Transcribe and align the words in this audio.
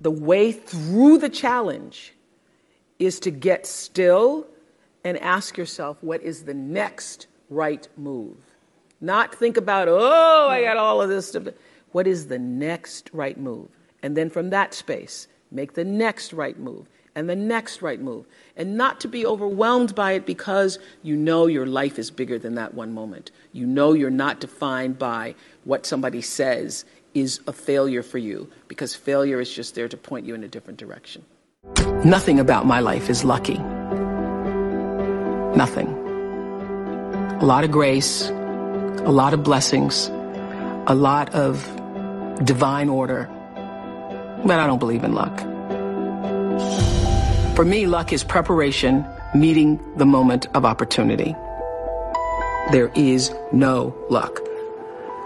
the 0.00 0.10
way 0.10 0.52
through 0.52 1.18
the 1.18 1.28
challenge 1.28 2.14
is 2.98 3.20
to 3.20 3.30
get 3.30 3.66
still 3.66 4.46
and 5.04 5.18
ask 5.18 5.56
yourself, 5.56 5.98
what 6.02 6.22
is 6.22 6.44
the 6.44 6.54
next 6.54 7.26
right 7.48 7.88
move? 7.96 8.36
Not 9.00 9.34
think 9.34 9.56
about, 9.56 9.88
oh, 9.88 10.48
I 10.50 10.62
got 10.62 10.76
all 10.76 11.00
of 11.00 11.08
this 11.08 11.28
stuff. 11.28 11.48
What 11.92 12.06
is 12.06 12.28
the 12.28 12.38
next 12.38 13.10
right 13.12 13.38
move? 13.38 13.68
And 14.02 14.16
then 14.16 14.30
from 14.30 14.50
that 14.50 14.74
space, 14.74 15.26
make 15.50 15.72
the 15.74 15.84
next 15.84 16.32
right 16.32 16.58
move 16.58 16.86
and 17.14 17.28
the 17.28 17.36
next 17.36 17.82
right 17.82 18.00
move. 18.00 18.26
And 18.56 18.76
not 18.76 19.00
to 19.00 19.08
be 19.08 19.26
overwhelmed 19.26 19.94
by 19.94 20.12
it 20.12 20.26
because 20.26 20.78
you 21.02 21.16
know 21.16 21.46
your 21.46 21.66
life 21.66 21.98
is 21.98 22.10
bigger 22.10 22.38
than 22.38 22.54
that 22.54 22.74
one 22.74 22.92
moment. 22.92 23.30
You 23.52 23.66
know 23.66 23.92
you're 23.94 24.10
not 24.10 24.40
defined 24.40 24.98
by 24.98 25.34
what 25.64 25.86
somebody 25.86 26.20
says 26.20 26.84
is 27.14 27.40
a 27.46 27.52
failure 27.52 28.02
for 28.02 28.18
you 28.18 28.50
because 28.68 28.94
failure 28.94 29.40
is 29.40 29.52
just 29.52 29.74
there 29.74 29.88
to 29.88 29.96
point 29.96 30.26
you 30.26 30.34
in 30.34 30.44
a 30.44 30.48
different 30.48 30.78
direction. 30.78 31.24
Nothing 32.04 32.40
about 32.40 32.66
my 32.66 32.80
life 32.80 33.10
is 33.10 33.24
lucky. 33.24 33.58
Nothing. 35.56 35.88
A 37.40 37.44
lot 37.44 37.64
of 37.64 37.70
grace, 37.70 38.28
a 38.30 39.10
lot 39.10 39.34
of 39.34 39.42
blessings, 39.42 40.08
a 40.86 40.94
lot 40.94 41.34
of 41.34 41.64
divine 42.44 42.88
order. 42.88 43.28
But 44.44 44.58
I 44.58 44.66
don't 44.66 44.78
believe 44.78 45.04
in 45.04 45.14
luck. 45.14 45.38
For 47.56 47.64
me, 47.64 47.86
luck 47.86 48.12
is 48.12 48.24
preparation 48.24 49.04
meeting 49.34 49.78
the 49.96 50.06
moment 50.06 50.46
of 50.54 50.64
opportunity. 50.64 51.36
There 52.72 52.90
is 52.94 53.32
no 53.52 53.94
luck 54.08 54.40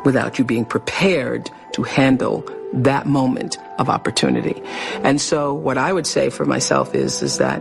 without 0.04 0.38
you 0.38 0.44
being 0.44 0.64
prepared 0.64 1.50
to 1.74 1.82
handle 1.82 2.48
that 2.72 3.06
moment 3.06 3.58
of 3.78 3.88
opportunity. 3.88 4.60
And 5.02 5.20
so 5.20 5.54
what 5.54 5.78
I 5.78 5.92
would 5.92 6.06
say 6.06 6.30
for 6.30 6.44
myself 6.44 6.94
is, 6.94 7.22
is 7.22 7.38
that 7.38 7.60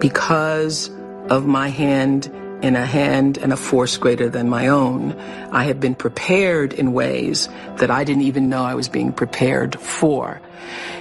because 0.00 0.90
of 1.28 1.46
my 1.46 1.68
hand 1.68 2.26
in 2.62 2.76
a 2.76 2.86
hand 2.86 3.36
and 3.38 3.52
a 3.52 3.56
force 3.56 3.96
greater 3.96 4.28
than 4.28 4.48
my 4.48 4.68
own, 4.68 5.12
I 5.52 5.64
have 5.64 5.80
been 5.80 5.94
prepared 5.94 6.72
in 6.72 6.92
ways 6.92 7.48
that 7.76 7.90
I 7.90 8.04
didn't 8.04 8.22
even 8.22 8.48
know 8.48 8.62
I 8.62 8.74
was 8.74 8.88
being 8.88 9.12
prepared 9.12 9.78
for. 9.78 10.40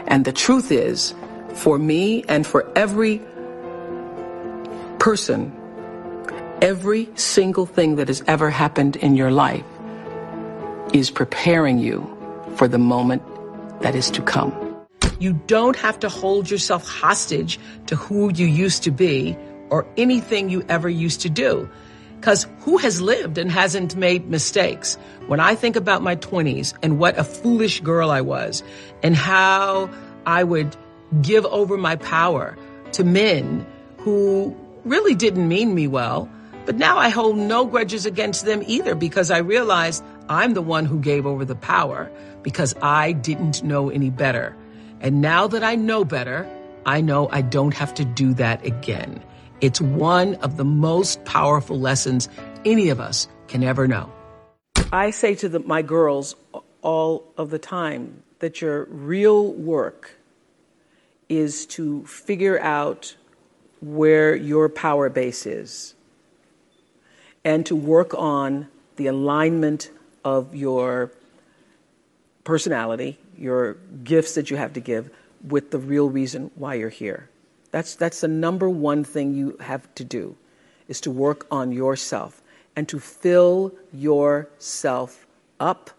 And 0.08 0.26
the 0.26 0.34
truth 0.34 0.72
is, 0.72 1.14
for 1.54 1.78
me 1.78 2.24
and 2.28 2.46
for 2.46 2.70
every 2.76 3.22
person, 5.00 5.52
every 6.62 7.10
single 7.16 7.66
thing 7.66 7.96
that 7.98 8.08
has 8.08 8.24
ever 8.28 8.50
happened 8.50 8.96
in 8.98 9.16
your 9.16 9.32
life 9.32 9.66
is 10.94 11.10
preparing 11.10 11.80
you 11.80 12.13
for 12.56 12.68
the 12.68 12.78
moment 12.78 13.22
that 13.82 13.96
is 13.96 14.10
to 14.12 14.22
come. 14.22 14.52
You 15.20 15.34
don't 15.48 15.76
have 15.76 16.00
to 16.00 16.10
hold 16.10 16.50
yourself 16.50 16.88
hostage 16.88 17.60
to 17.88 17.96
who 17.96 18.32
you 18.34 18.46
used 18.46 18.84
to 18.84 18.92
be 18.92 19.38
or 19.70 19.86
anything 19.98 20.50
you 20.50 20.66
ever 20.70 20.90
used 20.90 21.22
to 21.22 21.30
do. 21.30 21.70
Because 22.20 22.48
who 22.60 22.78
has 22.78 23.02
lived 23.02 23.38
and 23.38 23.52
hasn't 23.52 23.96
made 23.96 24.30
mistakes? 24.30 24.98
When 25.28 25.40
I 25.40 25.56
think 25.56 25.76
about 25.76 26.02
my 26.02 26.16
20s 26.16 26.74
and 26.82 26.98
what 26.98 27.18
a 27.18 27.24
foolish 27.24 27.82
girl 27.82 28.10
I 28.12 28.22
was 28.22 28.64
and 29.02 29.16
how 29.16 29.90
I 30.26 30.44
would 30.44 30.76
give 31.22 31.46
over 31.48 31.78
my 31.78 31.98
power 31.98 32.58
to 32.94 33.04
men 33.04 33.66
who 33.98 34.56
really 34.86 35.16
didn't 35.16 35.48
mean 35.48 35.76
me 35.76 35.88
well, 35.88 36.30
but 36.66 36.76
now 36.76 36.98
I 36.98 37.10
hold 37.10 37.38
no 37.38 37.66
grudges 37.66 38.06
against 38.06 38.46
them 38.46 38.64
either 38.66 38.96
because 38.96 39.30
I 39.30 39.40
realize 39.40 40.02
I'm 40.30 40.54
the 40.54 40.62
one 40.62 40.86
who 40.86 41.00
gave 41.00 41.26
over 41.26 41.44
the 41.44 41.56
power 41.56 42.10
because 42.42 42.74
I 42.82 43.12
didn't 43.12 43.64
know 43.64 43.90
any 43.90 44.10
better. 44.10 44.56
And 45.02 45.22
now 45.22 45.48
that 45.48 45.64
I 45.64 45.76
know 45.76 46.06
better, 46.06 46.48
I 46.86 47.02
know 47.02 47.30
I 47.32 47.42
don't 47.42 47.74
have 47.74 47.94
to 47.96 48.06
do 48.06 48.34
that 48.36 48.66
again. 48.66 49.22
It's 49.62 49.82
one 49.82 50.36
of 50.36 50.58
the 50.58 50.66
most 50.66 51.24
powerful 51.26 51.80
lessons 51.80 52.30
any 52.66 52.90
of 52.90 53.00
us 53.00 53.28
can 53.48 53.64
ever 53.64 53.88
know. 53.88 54.12
I 54.92 55.12
say 55.12 55.36
to 55.36 55.50
the, 55.50 55.60
my 55.60 55.82
girls 55.82 56.36
all 56.82 57.32
of 57.38 57.50
the 57.50 57.60
time 57.60 58.24
that 58.40 58.62
your 58.62 58.86
real 58.86 59.52
work 59.54 60.12
is 61.30 61.66
to 61.66 62.06
figure 62.06 62.60
out 62.60 63.16
where 63.82 64.36
your 64.36 64.70
power 64.70 65.10
base 65.10 65.46
is 65.46 65.96
and 67.44 67.66
to 67.66 67.76
work 67.76 68.14
on 68.14 68.68
the 68.96 69.08
alignment 69.08 69.92
of 70.24 70.56
your 70.56 71.12
personality, 72.44 73.18
your 73.38 73.74
gifts 74.04 74.36
that 74.36 74.50
you 74.50 74.58
have 74.58 74.74
to 74.74 74.80
give, 74.80 75.10
with 75.48 75.72
the 75.72 75.80
real 75.80 76.10
reason 76.10 76.52
why 76.56 76.76
you're 76.76 76.90
here. 76.90 77.30
That's, 77.72 77.96
that's 77.96 78.22
the 78.22 78.28
number 78.28 78.70
one 78.70 79.04
thing 79.04 79.34
you 79.34 79.58
have 79.60 79.94
to 79.96 80.04
do, 80.04 80.36
is 80.88 81.02
to 81.02 81.12
work 81.12 81.48
on 81.52 81.72
yourself 81.72 82.42
and 82.76 82.88
to 82.90 83.00
fill 83.00 83.74
yourself 83.92 85.26
up 85.60 85.90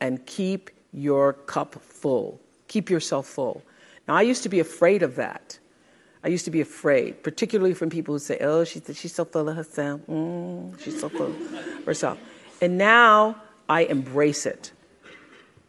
and 0.00 0.24
keep 0.26 0.70
your 0.92 1.32
cup 1.32 1.74
full. 1.74 2.40
Keep 2.68 2.90
yourself 2.90 3.26
full. 3.26 3.62
Now, 4.06 4.14
I 4.14 4.22
used 4.22 4.42
to 4.42 4.48
be 4.48 4.60
afraid 4.60 5.02
of 5.02 5.16
that. 5.16 5.58
I 6.24 6.28
used 6.28 6.44
to 6.44 6.50
be 6.50 6.60
afraid, 6.60 7.22
particularly 7.22 7.74
from 7.74 7.90
people 7.90 8.14
who 8.14 8.18
say, 8.18 8.38
oh, 8.40 8.64
she's, 8.64 8.82
she's 8.94 9.14
so 9.14 9.24
full 9.24 9.48
of 9.48 9.56
herself. 9.56 10.00
Mm, 10.08 10.78
she's 10.80 11.00
so 11.00 11.08
full 11.08 11.26
of 11.26 11.84
herself. 11.84 12.18
And 12.60 12.78
now 12.78 13.42
I 13.68 13.84
embrace 13.84 14.46
it. 14.46 14.72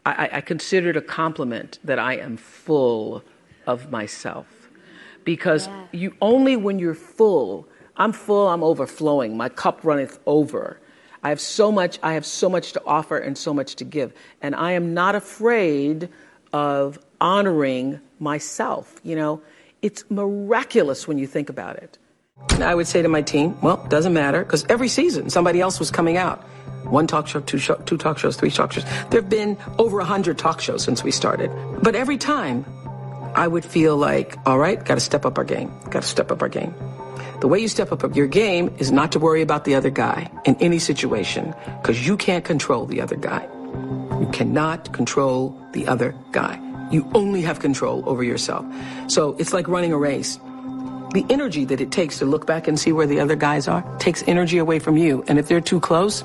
I, 0.06 0.30
I 0.34 0.41
consider 0.41 0.90
it 0.90 0.97
a 0.97 1.02
compliment 1.02 1.80
that 1.84 1.97
I 1.97 2.18
am 2.18 2.38
full 2.38 3.24
of 3.66 3.90
myself. 3.90 4.47
Because 5.24 5.68
yeah. 5.68 5.86
you 5.94 6.16
only 6.22 6.58
when 6.58 6.78
you're 6.78 6.94
full, 6.94 7.68
I'm 7.96 8.12
full, 8.12 8.47
I'm 8.47 8.64
overflowing, 8.64 9.38
my 9.38 9.50
cup 9.50 9.80
runneth 9.84 10.20
over. 10.25 10.80
I 11.24 11.30
have 11.30 11.40
so 11.40 11.72
much, 11.72 12.00
I 12.03 12.14
have 12.14 12.25
so 12.25 12.50
much 12.50 12.74
to 12.74 12.81
offer 12.85 13.18
and 13.18 13.38
so 13.38 13.53
much 13.53 13.75
to 13.75 13.85
give. 13.85 14.14
And 14.41 14.53
I 14.56 14.74
am 14.74 14.94
not 14.94 15.16
afraid 15.16 16.09
of 16.52 17.00
honoring 17.22 18.02
myself. 18.20 19.00
You 19.03 19.16
know, 19.16 19.41
it's 19.83 20.03
miraculous 20.09 21.07
when 21.07 21.19
you 21.19 21.27
think 21.27 21.49
about 21.49 21.75
it. 21.75 21.99
I 22.59 22.73
would 22.73 22.88
say 22.88 23.01
to 23.01 23.09
my 23.09 23.21
team, 23.21 23.59
well, 23.61 23.85
doesn't 23.89 24.13
matter, 24.13 24.44
because 24.44 24.66
every 24.69 24.88
season 24.88 25.29
somebody 25.29 25.61
else 25.61 25.79
was 25.79 25.91
coming 25.91 26.17
out. 26.17 26.41
One 26.85 27.05
talk 27.05 27.27
show, 27.27 27.41
two, 27.41 27.57
show, 27.57 27.75
two 27.75 27.97
talk 27.97 28.17
shows, 28.17 28.35
three 28.35 28.49
talk 28.49 28.72
shows. 28.72 28.83
There 29.09 29.22
have 29.22 29.29
been 29.29 29.57
over 29.77 29.99
a 29.99 30.05
hundred 30.05 30.38
talk 30.38 30.59
shows 30.59 30.83
since 30.83 31.03
we 31.03 31.11
started. 31.11 31.51
But 31.81 31.95
every 31.95 32.17
time, 32.17 32.66
I 33.35 33.47
would 33.47 33.66
feel 33.66 33.97
like, 33.97 34.38
all 34.45 34.57
right, 34.57 34.83
got 34.83 34.95
to 34.95 35.01
step 35.01 35.25
up 35.25 35.38
our 35.38 35.43
game. 35.43 35.72
Got 35.89 36.03
to 36.03 36.07
step 36.07 36.31
up 36.31 36.41
our 36.41 36.49
game. 36.49 36.73
The 37.41 37.47
way 37.47 37.59
you 37.59 37.67
step 37.67 37.91
up 37.91 38.16
your 38.16 38.27
game 38.27 38.73
is 38.77 38.91
not 38.91 39.11
to 39.13 39.19
worry 39.19 39.41
about 39.41 39.66
the 39.66 39.75
other 39.75 39.89
guy 39.89 40.29
in 40.45 40.55
any 40.57 40.79
situation, 40.79 41.53
because 41.81 42.05
you 42.05 42.16
can't 42.16 42.45
control 42.45 42.85
the 42.85 43.01
other 43.01 43.17
guy. 43.17 43.47
You 44.19 44.29
cannot 44.31 44.93
control 44.93 45.57
the 45.72 45.88
other 45.88 46.16
guy. 46.31 46.59
You 46.93 47.09
only 47.15 47.41
have 47.41 47.59
control 47.59 48.07
over 48.07 48.23
yourself. 48.23 48.65
So 49.07 49.35
it's 49.39 49.51
like 49.51 49.67
running 49.67 49.91
a 49.91 49.97
race. 49.97 50.37
The 51.13 51.25
energy 51.29 51.65
that 51.65 51.81
it 51.81 51.91
takes 51.91 52.19
to 52.19 52.25
look 52.25 52.45
back 52.45 52.67
and 52.67 52.79
see 52.79 52.91
where 52.91 53.07
the 53.07 53.19
other 53.19 53.35
guys 53.35 53.67
are 53.67 53.83
takes 53.97 54.23
energy 54.27 54.59
away 54.59 54.77
from 54.77 54.95
you. 54.95 55.23
And 55.27 55.39
if 55.39 55.47
they're 55.47 55.59
too 55.59 55.79
close, 55.79 56.23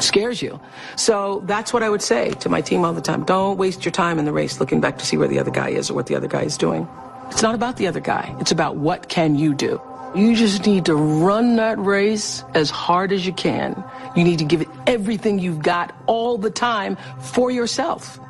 scares 0.00 0.42
you. 0.42 0.60
So 0.96 1.42
that's 1.46 1.72
what 1.72 1.84
I 1.84 1.88
would 1.88 2.02
say 2.02 2.30
to 2.32 2.48
my 2.48 2.60
team 2.60 2.84
all 2.84 2.92
the 2.92 3.00
time. 3.00 3.24
Don't 3.24 3.56
waste 3.56 3.84
your 3.84 3.92
time 3.92 4.18
in 4.18 4.24
the 4.24 4.32
race 4.32 4.58
looking 4.58 4.80
back 4.80 4.98
to 4.98 5.06
see 5.06 5.16
where 5.16 5.28
the 5.28 5.38
other 5.38 5.52
guy 5.52 5.68
is 5.68 5.88
or 5.90 5.94
what 5.94 6.06
the 6.06 6.16
other 6.16 6.28
guy 6.28 6.42
is 6.42 6.56
doing. 6.56 6.88
It's 7.30 7.42
not 7.42 7.54
about 7.54 7.76
the 7.76 7.86
other 7.86 8.00
guy. 8.00 8.34
It's 8.40 8.52
about 8.52 8.76
what 8.76 9.08
can 9.08 9.36
you 9.36 9.54
do. 9.54 9.80
You 10.16 10.36
just 10.36 10.66
need 10.66 10.84
to 10.84 10.94
run 10.94 11.56
that 11.56 11.78
race 11.78 12.44
as 12.54 12.70
hard 12.70 13.12
as 13.12 13.26
you 13.26 13.32
can. 13.32 13.82
You 14.14 14.22
need 14.22 14.38
to 14.38 14.44
give 14.44 14.62
it 14.62 14.68
everything 14.86 15.38
you've 15.38 15.62
got 15.62 15.94
all 16.06 16.38
the 16.38 16.50
time 16.50 16.96
for 17.20 17.50
yourself. 17.50 18.20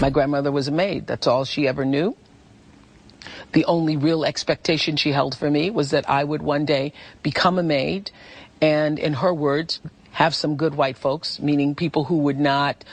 My 0.00 0.10
grandmother 0.10 0.52
was 0.52 0.68
a 0.68 0.72
maid. 0.72 1.06
That's 1.06 1.26
all 1.26 1.44
she 1.44 1.66
ever 1.66 1.84
knew. 1.84 2.16
The 3.52 3.64
only 3.64 3.96
real 3.96 4.24
expectation 4.24 4.96
she 4.96 5.10
held 5.10 5.36
for 5.36 5.50
me 5.50 5.70
was 5.70 5.90
that 5.90 6.08
I 6.08 6.22
would 6.22 6.42
one 6.42 6.64
day 6.64 6.92
become 7.22 7.58
a 7.58 7.62
maid 7.62 8.10
and, 8.60 8.98
in 8.98 9.14
her 9.14 9.34
words, 9.34 9.80
have 10.12 10.34
some 10.34 10.56
good 10.56 10.74
white 10.74 10.98
folks, 10.98 11.40
meaning 11.40 11.74
people 11.74 12.04
who 12.04 12.18
would 12.18 12.38
not 12.38 12.84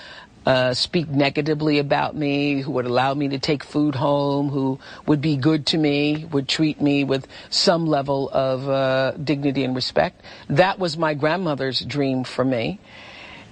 uh, 0.45 0.74
speak 0.74 1.07
negatively 1.07 1.79
about 1.79 2.15
me, 2.15 2.62
who 2.62 2.71
would 2.71 2.85
allow 2.85 3.13
me 3.13 3.29
to 3.29 3.39
take 3.39 3.63
food 3.63 3.95
home, 3.95 4.50
who 4.50 4.79
would 5.06 5.21
be 5.21 5.35
good 5.35 5.65
to 5.68 5.77
me, 5.77 6.25
would 6.25 6.47
treat 6.47 6.79
me 6.79 7.03
with 7.03 7.27
some 7.50 7.88
level 7.88 8.29
of 8.29 8.69
uh, 8.69 9.12
dignity 9.12 9.63
and 9.63 9.75
respect. 9.75 10.21
That 10.50 10.79
was 10.79 10.97
my 10.97 11.13
grandmother's 11.13 11.81
dream 11.81 12.24
for 12.24 12.45
me. 12.45 12.79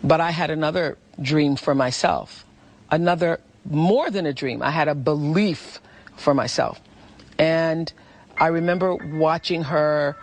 But 0.04 0.22
I 0.22 0.32
had 0.32 0.52
another 0.52 0.98
dream 1.20 1.56
for 1.56 1.74
myself, 1.74 2.46
another 2.92 3.40
more 3.66 4.10
than 4.10 4.26
a 4.26 4.34
dream. 4.34 4.62
I 4.62 4.72
had 4.72 4.88
a 4.88 4.96
belief 4.96 5.80
for 6.18 6.34
myself. 6.34 6.80
And 7.38 7.92
I 8.38 8.48
remember 8.48 8.96
watching 8.96 9.64
her 9.64 10.16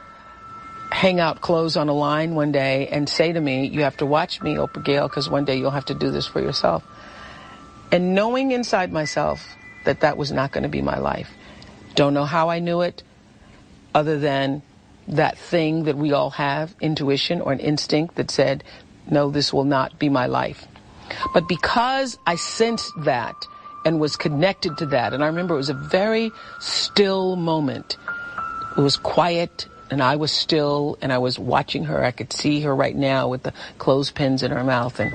hang 0.92 1.20
out 1.20 1.40
clothes 1.40 1.76
on 1.76 1.88
a 1.88 1.92
line 1.92 2.34
one 2.34 2.52
day 2.52 2.88
and 2.88 3.08
say 3.08 3.32
to 3.32 3.40
me, 3.40 3.66
you 3.66 3.82
have 3.82 3.96
to 3.98 4.06
watch 4.06 4.42
me, 4.42 4.56
Oprah 4.56 4.84
Gail, 4.84 5.08
because 5.08 5.31
one 5.31 5.44
day 5.44 5.56
you'll 5.56 5.70
have 5.70 5.84
to 5.87 5.94
do 5.94 6.10
this 6.10 6.26
for 6.26 6.40
yourself. 6.40 6.84
And 7.92 8.14
knowing 8.14 8.50
inside 8.50 8.92
myself 8.92 9.56
that 9.84 10.00
that 10.00 10.16
was 10.16 10.31
not 10.32 10.52
going 10.52 10.62
to 10.64 10.69
be 10.69 10.82
my 10.82 10.98
life. 10.98 11.31
Don't 11.94 12.14
know 12.14 12.25
how 12.25 12.50
I 12.50 12.58
knew 12.58 12.82
it, 12.82 13.02
other 13.94 14.19
than 14.19 14.62
that 15.08 15.38
thing 15.38 15.84
that 15.84 15.96
we 15.96 16.12
all 16.12 16.31
have, 16.31 16.75
intuition 16.81 17.40
or 17.40 17.52
an 17.52 17.58
instinct 17.60 18.16
that 18.16 18.31
said, 18.31 18.62
no, 19.10 19.31
this 19.31 19.52
will 19.52 19.64
not 19.64 19.98
be 19.98 20.08
my 20.08 20.26
life. 20.26 20.66
But 21.32 21.48
because 21.48 22.18
I 22.26 22.36
sensed 22.36 22.92
that 23.04 23.46
and 23.84 24.00
was 24.00 24.16
connected 24.16 24.78
to 24.78 24.86
that, 24.86 25.12
and 25.12 25.22
I 25.22 25.26
remember 25.26 25.54
it 25.54 25.58
was 25.58 25.70
a 25.70 25.74
very 25.74 26.32
still 26.58 27.36
moment. 27.36 27.96
It 28.76 28.80
was 28.80 28.96
quiet 28.96 29.68
and 29.90 30.02
I 30.02 30.16
was 30.16 30.30
still 30.30 30.96
and 31.02 31.12
I 31.12 31.18
was 31.18 31.38
watching 31.38 31.84
her. 31.84 32.04
I 32.04 32.12
could 32.12 32.32
see 32.32 32.60
her 32.60 32.74
right 32.74 32.94
now 32.94 33.28
with 33.28 33.42
the 33.42 33.52
clothespins 33.78 34.42
in 34.42 34.50
her 34.52 34.64
mouth 34.64 35.00
and 35.00 35.12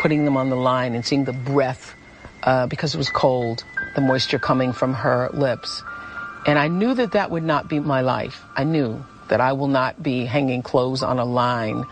putting 0.00 0.24
them 0.24 0.36
on 0.36 0.50
the 0.50 0.56
line 0.56 0.94
and 0.94 1.04
seeing 1.04 1.24
the 1.24 1.32
breath 1.32 1.94
uh, 2.42 2.66
because 2.66 2.94
it 2.94 2.98
was 2.98 3.10
cold, 3.10 3.64
the 3.94 4.00
moisture 4.00 4.38
coming 4.38 4.72
from 4.72 4.94
her 4.94 5.30
lips. 5.32 5.82
And 6.46 6.58
I 6.58 6.68
knew 6.68 6.94
that 6.94 7.12
that 7.12 7.30
would 7.30 7.42
not 7.42 7.68
be 7.68 7.80
my 7.80 8.00
life. 8.02 8.42
I 8.56 8.64
knew 8.64 9.04
that 9.28 9.40
I 9.40 9.52
will 9.52 9.68
not 9.68 10.02
be 10.02 10.24
hanging 10.24 10.62
clothes 10.62 11.02
on 11.02 11.18
a 11.18 11.24
line 11.24 11.86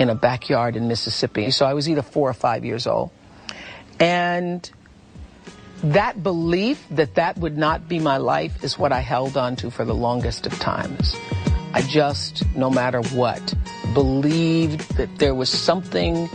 in 0.00 0.08
a 0.08 0.14
backyard 0.14 0.76
in 0.76 0.88
Mississippi. 0.88 1.50
So 1.50 1.66
I 1.66 1.74
was 1.74 1.86
either 1.88 2.00
four 2.00 2.28
or 2.28 2.32
five 2.32 2.64
years 2.64 2.86
old. 2.86 3.10
And 4.00 4.68
that 5.84 6.22
belief 6.22 6.82
that 6.90 7.16
that 7.16 7.36
would 7.36 7.58
not 7.58 7.86
be 7.86 7.98
my 7.98 8.16
life 8.16 8.64
is 8.64 8.78
what 8.78 8.92
I 8.92 9.00
held 9.00 9.36
on 9.36 9.56
to 9.56 9.70
for 9.70 9.84
the 9.84 9.94
longest 9.94 10.46
of 10.46 10.58
times. 10.58 11.14
I 11.74 11.82
just, 11.82 12.44
no 12.56 12.70
matter 12.70 13.02
what, 13.14 13.54
believed 13.92 14.96
that 14.96 15.18
there 15.18 15.34
was 15.34 15.50
something 15.50 16.30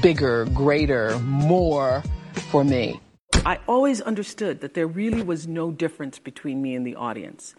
bigger, 0.00 0.46
greater, 0.46 1.18
more 1.20 2.02
for 2.50 2.64
me. 2.64 3.00
I 3.44 3.58
always 3.68 4.00
understood 4.00 4.62
that 4.62 4.72
there 4.72 4.86
really 4.86 5.22
was 5.22 5.46
no 5.46 5.70
difference 5.70 6.18
between 6.18 6.62
me 6.62 6.74
and 6.74 6.86
the 6.86 6.96
audience. 6.96 7.54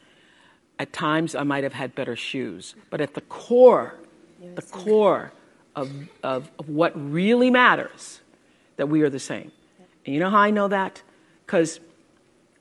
At 0.80 0.92
times, 0.92 1.36
I 1.36 1.44
might 1.44 1.64
have 1.64 1.74
had 1.74 1.94
better 1.94 2.16
shoes, 2.16 2.76
but 2.90 3.00
at 3.00 3.14
the 3.14 3.22
core, 3.22 4.00
the 4.54 4.62
core 4.62 5.32
of, 5.76 5.92
of, 6.24 6.50
of 6.60 6.70
what 6.70 6.94
really 6.96 7.50
matters, 7.50 8.22
that 8.78 8.88
we 8.88 9.02
are 9.02 9.10
the 9.10 9.20
same. 9.20 9.52
And 10.06 10.14
you 10.14 10.20
know 10.20 10.30
how 10.30 10.38
I 10.38 10.52
know 10.52 10.68
that? 10.68 11.02
Because 11.46 11.80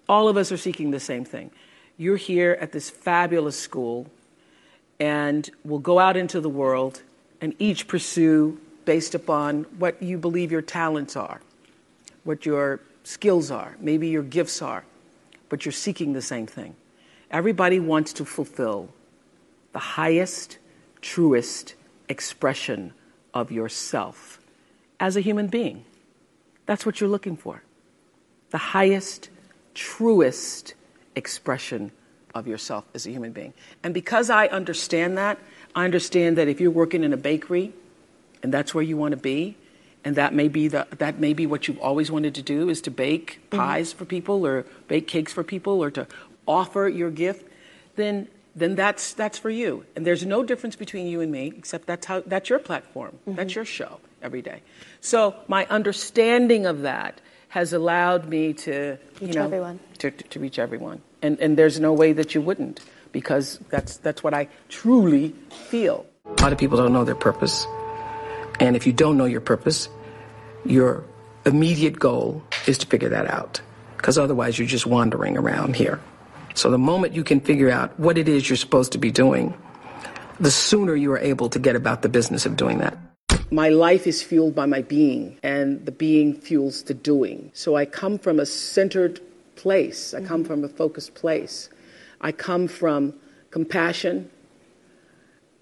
all 0.09 0.29
of 0.29 0.37
us 0.37 0.51
are 0.51 0.57
seeking 0.57 0.91
the 0.91 1.01
same 1.01 1.25
thing. 1.25 1.51
You're 1.97 2.17
here 2.17 2.57
at 2.61 2.73
this 2.73 2.91
fabulous 2.91 3.59
school, 3.59 4.07
and 4.99 5.49
we'll 5.65 5.79
go 5.79 5.99
out 5.99 6.17
into 6.17 6.41
the 6.41 6.49
world 6.49 7.03
and 7.41 7.55
each 7.59 7.87
pursue 7.87 8.59
based 8.85 9.15
upon 9.15 9.65
what 9.79 10.03
you 10.03 10.19
believe 10.19 10.51
your 10.51 10.63
talents 10.63 11.17
are, 11.17 11.41
what 12.25 12.47
your 12.47 12.81
skills 13.03 13.51
are, 13.51 13.77
maybe 13.81 14.09
your 14.09 14.23
gifts 14.23 14.63
are, 14.63 14.85
but 15.49 15.65
you're 15.65 15.73
seeking 15.73 16.13
the 16.13 16.23
same 16.23 16.47
thing. 16.47 16.75
Everybody 17.31 17.81
wants 17.81 18.13
to 18.15 18.25
fulfill 18.25 18.89
the 19.73 19.79
highest, 19.79 20.59
truest 21.05 21.75
expression 22.09 22.95
of 23.35 23.53
yourself 23.53 24.41
as 24.99 25.17
a 25.17 25.21
human 25.21 25.49
being. 25.49 25.85
That's 26.65 26.87
what 26.87 26.99
you're 26.99 27.11
looking 27.11 27.37
for. 27.37 27.63
The 28.51 28.59
highest, 28.59 29.29
truest 29.75 30.73
expression 31.15 31.93
of 32.35 32.49
yourself 32.49 32.87
as 32.95 33.07
a 33.07 33.11
human 33.11 33.33
being. 33.33 33.53
And 33.83 33.93
because 33.93 34.31
I 34.31 34.47
understand 34.47 35.19
that, 35.19 35.39
I 35.75 35.85
understand 35.85 36.39
that 36.39 36.49
if 36.49 36.59
you're 36.59 36.71
working 36.71 37.05
in 37.05 37.13
a 37.13 37.19
bakery 37.19 37.75
and 38.43 38.53
that's 38.53 38.75
where 38.75 38.83
you 38.83 38.97
want 38.97 39.13
to 39.13 39.19
be, 39.19 39.57
and 40.05 40.17
that 40.17 40.33
may 40.33 40.49
be 40.49 40.69
the, 40.69 40.87
that 40.97 41.21
may 41.21 41.35
be 41.35 41.45
what 41.45 41.69
you've 41.69 41.81
always 41.81 42.11
wanted 42.11 42.35
to 42.37 42.43
do 42.43 42.71
is 42.71 42.81
to 42.81 42.91
bake 42.91 43.41
mm-hmm. 43.51 43.59
pies 43.59 43.93
for 43.93 44.07
people 44.07 44.47
or 44.47 44.65
bake 44.89 45.07
cakes 45.07 45.35
for 45.35 45.45
people 45.45 45.85
or 45.85 45.91
to 45.91 46.07
offer 46.47 46.89
your 46.89 47.11
gift, 47.11 47.47
then 47.97 48.29
then 48.57 48.75
that's 48.75 49.15
that's 49.15 49.39
for 49.39 49.51
you. 49.51 49.85
And 49.97 50.07
there's 50.07 50.25
no 50.25 50.43
difference 50.43 50.77
between 50.77 51.07
you 51.07 51.21
and 51.21 51.31
me, 51.31 51.53
except 51.57 51.87
that's 51.87 52.07
how 52.07 52.21
that's 52.27 52.49
your 52.49 52.59
platform. 52.59 53.19
Mm-hmm. 53.23 53.35
That's 53.35 53.55
your 53.55 53.65
show 53.65 54.01
every 54.23 54.43
day. 54.43 54.63
So 55.01 55.35
my 55.49 55.67
understanding 55.67 56.67
of 56.67 56.83
that 56.83 57.21
has 57.49 57.73
allowed 57.73 58.29
me 58.29 58.53
to 58.53 58.99
reach 59.21 59.35
you 59.35 59.35
know, 59.35 59.45
everyone. 59.45 59.81
To, 59.99 60.11
to 60.11 60.41
reach 60.41 60.59
everyone. 60.59 61.03
And 61.23 61.39
and 61.41 61.57
there's 61.57 61.81
no 61.81 61.93
way 61.93 62.13
that 62.13 62.35
you 62.35 62.41
wouldn't, 62.41 62.81
because 63.13 63.59
that's 63.71 63.97
that's 63.99 64.23
what 64.23 64.35
I 64.35 64.49
truly 64.69 65.35
feel. 65.69 66.07
A 66.25 66.43
lot 66.43 66.53
of 66.53 66.59
people 66.59 66.79
don't 66.79 66.93
know 66.93 67.05
their 67.05 67.15
purpose. 67.15 67.67
And 68.61 68.77
if 68.77 68.87
you 68.87 68.93
don't 68.93 69.17
know 69.17 69.25
your 69.25 69.41
purpose, 69.41 69.89
your 70.65 71.05
immediate 71.45 71.99
goal 71.99 72.43
is 72.67 72.79
to 72.79 72.87
figure 72.87 73.09
that 73.11 73.27
out. 73.27 73.61
Because 73.97 74.17
otherwise, 74.17 74.59
you're 74.59 74.69
just 74.69 74.87
wandering 74.87 75.37
around 75.37 75.77
here. 75.77 75.99
So 76.55 76.71
the 76.71 76.79
moment 76.79 77.15
you 77.15 77.25
can 77.25 77.41
figure 77.41 77.71
out 77.71 77.99
what 77.99 78.17
it 78.17 78.29
is 78.29 78.49
you're 78.49 78.57
supposed 78.57 78.93
to 78.93 78.99
be 78.99 79.11
doing, 79.11 79.55
the 80.41 80.51
sooner 80.51 80.95
you 80.95 81.13
are 81.13 81.19
able 81.19 81.49
to 81.51 81.59
get 81.59 81.77
about 81.77 82.03
the 82.03 82.09
business 82.09 82.47
of 82.47 82.57
doing 82.57 82.79
that. 82.79 82.97
My 83.51 83.69
life 83.69 84.07
is 84.07 84.23
fueled 84.23 84.55
by 84.55 84.67
my 84.67 84.83
being, 84.83 85.39
and 85.43 85.85
the 85.85 85.93
being 85.93 86.35
fuels 86.35 86.83
the 86.85 86.95
doing. 86.95 87.51
So 87.55 87.77
I 87.77 87.85
come 87.85 88.19
from 88.19 88.41
a 88.41 88.47
centered 88.47 89.21
place, 89.57 90.15
I 90.15 90.23
come 90.23 90.45
from 90.45 90.65
a 90.65 90.69
focused 90.69 91.15
place. 91.15 91.69
I 92.21 92.33
come 92.33 92.69
from 92.69 93.15
compassion. 93.51 94.31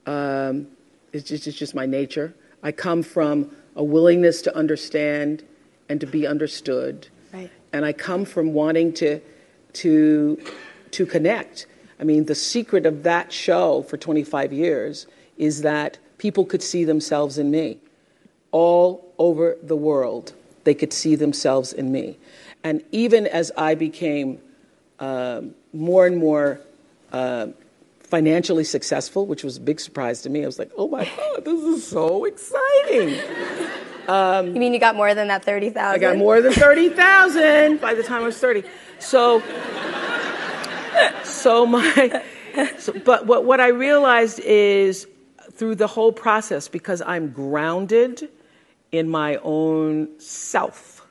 Um, 0.07 0.69
it's, 1.13 1.29
just, 1.29 1.47
it's 1.47 1.59
just 1.59 1.75
my 1.75 1.87
nature. 1.87 2.35
I 2.63 2.71
come 2.71 3.03
from 3.03 3.51
a 3.75 3.83
willingness 3.83 4.43
to 4.43 4.57
understand 4.57 5.43
and 5.89 6.01
to 6.01 6.07
be 6.07 6.27
understood. 6.27 7.09
Right. 7.33 7.51
And 7.73 7.85
I 7.85 7.93
come 7.93 8.25
from 8.25 8.53
wanting 8.55 8.93
to, 8.95 9.21
to, 9.75 10.41
to 10.93 11.07
connect. 11.07 11.67
I 12.01 12.05
mean, 12.05 12.25
the 12.27 12.35
secret 12.35 12.87
of 12.87 13.03
that 13.03 13.33
show 13.33 13.83
for 13.83 13.97
25 13.97 14.53
years 14.53 15.07
is 15.37 15.63
that 15.63 15.99
people 16.19 16.45
could 16.45 16.63
see 16.63 16.85
themselves 16.85 17.39
in 17.39 17.51
me. 17.51 17.79
All 18.51 19.13
over 19.19 19.57
the 19.63 19.77
world, 19.77 20.33
they 20.65 20.75
could 20.75 20.93
see 20.93 21.17
themselves 21.17 21.73
in 21.73 21.91
me. 21.91 22.19
And 22.65 22.83
even 22.93 23.27
as 23.27 23.51
I 23.57 23.75
became 23.75 24.39
uh, 24.99 25.43
more 25.73 26.07
and 26.07 26.17
more 26.19 26.61
uh, 27.13 27.49
financially 28.13 28.63
successful, 28.63 29.27
which 29.27 29.43
was 29.43 29.57
a 29.57 29.61
big 29.61 29.81
surprise 29.81 30.21
to 30.23 30.29
me. 30.29 30.43
I 30.43 30.47
was 30.47 30.59
like, 30.59 30.71
oh 30.77 30.87
my 30.87 31.05
God, 31.17 31.45
this 31.45 31.61
is 31.63 31.87
so 31.87 32.25
exciting. 32.27 33.19
Um, 34.07 34.49
you 34.49 34.61
mean 34.61 34.75
you 34.75 34.79
got 34.79 34.97
more 34.97 35.15
than 35.15 35.29
that 35.29 35.45
30,000? 35.45 35.79
I 35.79 35.99
got 35.99 36.19
more 36.19 36.41
than 36.43 36.53
30,000 36.53 37.81
by 37.81 37.95
the 37.95 38.03
time 38.03 38.23
I 38.23 38.27
was 38.27 38.39
30. 38.39 38.65
So, 38.99 39.41
so 41.25 41.67
my, 41.67 42.23
so, 42.79 42.93
but 43.05 43.27
what, 43.27 43.45
what 43.45 43.61
I 43.61 43.69
realized 43.69 44.41
is 44.41 45.07
through 45.53 45.77
the 45.77 45.87
whole 45.87 46.13
process, 46.13 46.69
because 46.69 47.03
I'm 47.03 47.31
grounded 47.31 48.29
in 48.91 49.09
my 49.09 49.37
own 49.43 50.19
self, 50.19 51.07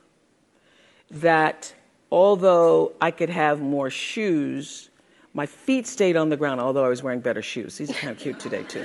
that 1.10 1.74
although 2.10 2.92
I 3.00 3.10
could 3.10 3.30
have 3.30 3.60
more 3.60 3.90
shoes, 3.90 4.90
my 5.34 5.46
feet 5.46 5.86
stayed 5.86 6.16
on 6.16 6.28
the 6.28 6.36
ground, 6.36 6.60
although 6.60 6.84
I 6.84 6.88
was 6.88 7.02
wearing 7.02 7.20
better 7.20 7.42
shoes. 7.42 7.78
These 7.78 7.90
are 7.90 7.94
kind 7.94 8.10
of 8.10 8.18
cute 8.18 8.38
today, 8.38 8.62
too. 8.64 8.84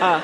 Uh, 0.00 0.22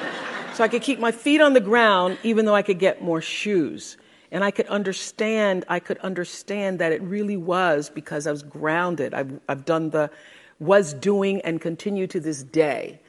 so 0.54 0.62
I 0.62 0.68
could 0.68 0.82
keep 0.82 1.00
my 1.00 1.10
feet 1.10 1.40
on 1.40 1.54
the 1.54 1.60
ground, 1.60 2.18
even 2.22 2.44
though 2.44 2.54
I 2.54 2.62
could 2.62 2.78
get 2.78 3.02
more 3.02 3.20
shoes. 3.20 3.96
And 4.34 4.42
I 4.42 4.50
could 4.50 4.66
understand, 4.66 5.64
I 5.68 5.78
could 5.78 5.96
understand 5.98 6.80
that 6.80 6.90
it 6.90 7.00
really 7.02 7.36
was 7.36 7.88
because 7.88 8.26
I 8.26 8.32
was 8.32 8.42
grounded. 8.42 9.14
I've, 9.14 9.40
I've 9.48 9.64
done 9.64 9.90
the, 9.90 10.10
was 10.58 10.92
doing 10.92 11.40
and 11.42 11.60
continue 11.60 12.08
to 12.08 12.18
this 12.18 12.42
day 12.42 13.00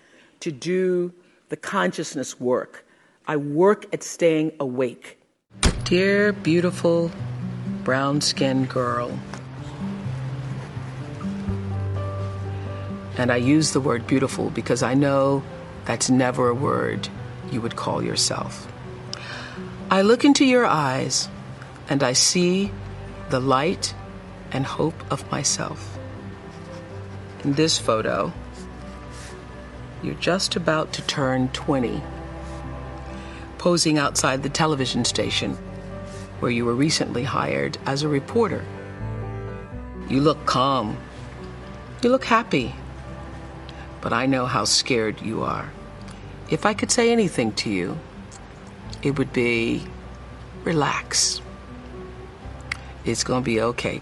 to 0.42 0.52
do 0.52 1.12
the 1.50 1.58
consciousness 1.58 2.40
work. 2.40 2.86
I 3.28 3.38
work 3.38 3.92
at 3.92 4.04
staying 4.04 4.52
awake. 4.60 5.20
Dear 5.84 6.32
beautiful 6.32 7.12
brown 7.84 8.22
skinned 8.22 8.70
girl, 8.70 9.12
And 13.18 13.32
I 13.32 13.38
use 13.38 13.72
the 13.72 13.80
word 13.80 14.06
beautiful 14.06 14.50
because 14.50 14.84
I 14.84 14.94
know 14.94 15.42
that's 15.86 16.10
never 16.10 16.50
a 16.50 16.54
word 16.54 17.08
you 17.50 17.62
would 17.62 17.76
call 17.76 18.04
yourself. 18.04 18.72
I 19.90 20.02
look 20.02 20.26
into 20.26 20.46
your 20.46 20.66
eyes 20.66 21.30
and 21.90 22.04
I 22.04 22.14
see 22.14 22.72
the 23.30 23.40
light 23.40 23.94
and 24.52 24.66
hope 24.66 24.96
of 25.12 25.30
myself. 25.32 25.98
In 27.44 27.54
this 27.54 27.78
photo, 27.78 28.34
you're 30.02 30.16
just 30.16 30.56
about 30.56 30.94
to 30.94 31.02
turn 31.04 31.50
20, 31.50 32.02
posing 33.58 33.98
outside 33.98 34.44
the 34.44 34.50
television 34.50 35.06
station 35.06 35.54
where 36.40 36.52
you 36.52 36.66
were 36.66 36.76
recently 36.76 37.24
hired 37.24 37.78
as 37.86 38.04
a 38.04 38.08
reporter. 38.08 38.66
You 40.10 40.22
look 40.22 40.46
calm. 40.46 40.98
You 42.02 42.10
look 42.10 42.26
happy 42.26 42.76
but 44.06 44.14
I 44.14 44.28
know 44.28 44.46
how 44.46 44.66
scared 44.66 45.20
you 45.24 45.42
are. 45.42 45.72
If 46.52 46.64
I 46.64 46.76
could 46.76 46.92
say 46.92 47.12
anything 47.12 47.52
to 47.54 47.72
you, 47.72 47.98
it 49.06 49.20
would 49.20 49.32
be 49.32 49.84
relax. 50.64 51.40
It's 53.06 53.24
going 53.24 53.44
to 53.44 53.46
be 53.46 53.62
okay. 53.62 53.94